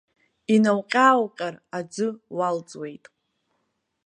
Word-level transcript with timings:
Инауҟьааауҟьар, 0.53 1.55
аӡы 1.77 2.07
уалҵуеит. 2.37 3.05